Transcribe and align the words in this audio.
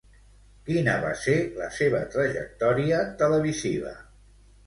Quina 0.69 0.93
va 1.01 1.09
ser 1.23 1.35
la 1.59 1.67
seva 1.75 2.01
trajectòria 2.15 3.01
televisiva? 3.23 3.93